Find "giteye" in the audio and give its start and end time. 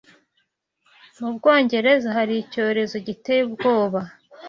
3.07-3.41